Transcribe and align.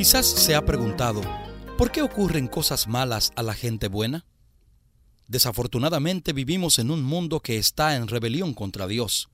Quizás 0.00 0.24
se 0.24 0.54
ha 0.54 0.64
preguntado, 0.64 1.20
¿por 1.76 1.92
qué 1.92 2.00
ocurren 2.00 2.48
cosas 2.48 2.88
malas 2.88 3.32
a 3.36 3.42
la 3.42 3.52
gente 3.52 3.88
buena? 3.88 4.24
Desafortunadamente 5.28 6.32
vivimos 6.32 6.78
en 6.78 6.90
un 6.90 7.02
mundo 7.02 7.40
que 7.40 7.58
está 7.58 7.94
en 7.96 8.08
rebelión 8.08 8.54
contra 8.54 8.86
Dios. 8.86 9.28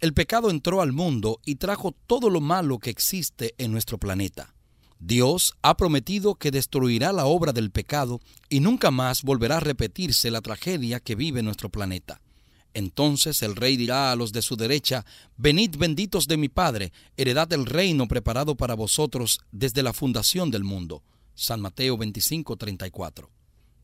El 0.00 0.12
pecado 0.12 0.50
entró 0.50 0.82
al 0.82 0.90
mundo 0.90 1.38
y 1.44 1.54
trajo 1.54 1.94
todo 2.08 2.28
lo 2.28 2.40
malo 2.40 2.80
que 2.80 2.90
existe 2.90 3.54
en 3.56 3.70
nuestro 3.70 3.98
planeta. 3.98 4.52
Dios 4.98 5.54
ha 5.62 5.76
prometido 5.76 6.34
que 6.34 6.50
destruirá 6.50 7.12
la 7.12 7.26
obra 7.26 7.52
del 7.52 7.70
pecado 7.70 8.18
y 8.48 8.58
nunca 8.58 8.90
más 8.90 9.22
volverá 9.22 9.58
a 9.58 9.60
repetirse 9.60 10.32
la 10.32 10.40
tragedia 10.40 10.98
que 10.98 11.14
vive 11.14 11.40
nuestro 11.44 11.68
planeta. 11.68 12.20
Entonces 12.74 13.42
el 13.42 13.56
rey 13.56 13.76
dirá 13.76 14.12
a 14.12 14.16
los 14.16 14.32
de 14.32 14.42
su 14.42 14.56
derecha, 14.56 15.04
Venid 15.36 15.76
benditos 15.76 16.28
de 16.28 16.36
mi 16.36 16.48
Padre, 16.48 16.92
heredad 17.16 17.52
el 17.52 17.66
reino 17.66 18.06
preparado 18.06 18.56
para 18.56 18.74
vosotros 18.74 19.40
desde 19.50 19.82
la 19.82 19.92
fundación 19.92 20.50
del 20.50 20.64
mundo. 20.64 21.02
San 21.34 21.60
Mateo 21.60 21.96
25, 21.96 22.56
34. 22.56 23.30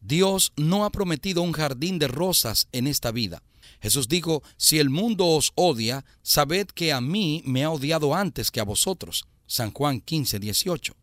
Dios 0.00 0.52
no 0.56 0.84
ha 0.84 0.90
prometido 0.90 1.42
un 1.42 1.52
jardín 1.52 1.98
de 1.98 2.06
rosas 2.06 2.68
en 2.72 2.86
esta 2.86 3.10
vida. 3.10 3.42
Jesús 3.80 4.08
dijo, 4.08 4.42
si 4.56 4.78
el 4.78 4.90
mundo 4.90 5.26
os 5.26 5.52
odia, 5.54 6.04
sabed 6.22 6.66
que 6.68 6.92
a 6.92 7.00
mí 7.00 7.42
me 7.44 7.64
ha 7.64 7.70
odiado 7.70 8.14
antes 8.14 8.50
que 8.50 8.60
a 8.60 8.64
vosotros. 8.64 9.26
San 9.46 9.72
Juan 9.72 10.00
15, 10.00 10.38
18. 10.38 10.94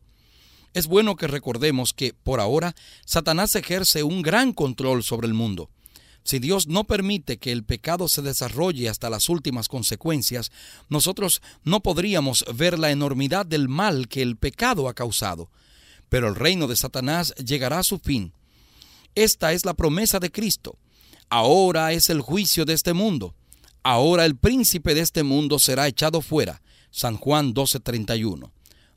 Es 0.74 0.86
bueno 0.86 1.16
que 1.16 1.26
recordemos 1.26 1.92
que, 1.92 2.14
por 2.14 2.40
ahora, 2.40 2.74
Satanás 3.04 3.54
ejerce 3.54 4.02
un 4.02 4.22
gran 4.22 4.52
control 4.52 5.04
sobre 5.04 5.26
el 5.26 5.34
mundo. 5.34 5.70
Si 6.24 6.38
Dios 6.38 6.66
no 6.66 6.84
permite 6.84 7.36
que 7.36 7.52
el 7.52 7.64
pecado 7.64 8.08
se 8.08 8.22
desarrolle 8.22 8.88
hasta 8.88 9.10
las 9.10 9.28
últimas 9.28 9.68
consecuencias, 9.68 10.50
nosotros 10.88 11.42
no 11.64 11.80
podríamos 11.80 12.46
ver 12.54 12.78
la 12.78 12.90
enormidad 12.90 13.44
del 13.44 13.68
mal 13.68 14.08
que 14.08 14.22
el 14.22 14.36
pecado 14.36 14.88
ha 14.88 14.94
causado. 14.94 15.50
Pero 16.08 16.28
el 16.28 16.34
reino 16.34 16.66
de 16.66 16.76
Satanás 16.76 17.34
llegará 17.34 17.80
a 17.80 17.84
su 17.84 17.98
fin. 17.98 18.32
Esta 19.14 19.52
es 19.52 19.66
la 19.66 19.74
promesa 19.74 20.18
de 20.18 20.32
Cristo. 20.32 20.78
Ahora 21.28 21.92
es 21.92 22.08
el 22.08 22.22
juicio 22.22 22.64
de 22.64 22.72
este 22.72 22.94
mundo. 22.94 23.34
Ahora 23.82 24.24
el 24.24 24.34
príncipe 24.34 24.94
de 24.94 25.02
este 25.02 25.22
mundo 25.24 25.58
será 25.58 25.86
echado 25.88 26.22
fuera. 26.22 26.62
San 26.90 27.18
Juan 27.18 27.52
12:31. 27.52 28.50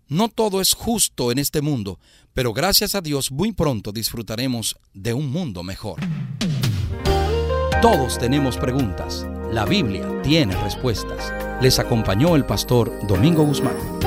No 0.07 0.29
todo 0.29 0.61
es 0.61 0.73
justo 0.73 1.33
en 1.33 1.39
este 1.39 1.61
mundo, 1.61 1.99
pero 2.33 2.53
gracias 2.53 2.95
a 2.95 3.01
Dios 3.01 3.31
muy 3.31 3.51
pronto 3.51 3.91
disfrutaremos 3.91 4.77
de 4.93 5.13
un 5.13 5.29
mundo 5.29 5.63
mejor. 5.63 5.99
Todos 7.81 8.17
tenemos 8.17 8.57
preguntas. 8.57 9.27
La 9.51 9.63
Biblia 9.63 10.03
tiene 10.23 10.55
respuestas. 10.63 11.31
Les 11.61 11.77
acompañó 11.77 12.35
el 12.35 12.43
pastor 12.43 12.91
Domingo 13.07 13.43
Guzmán. 13.43 14.06